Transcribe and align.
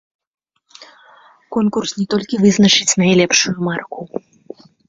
Конкурс 1.57 1.91
не 1.99 2.07
толькі 2.15 2.41
вызначыць 2.47 2.97
найлепшую 3.05 3.55
марку. 3.69 3.99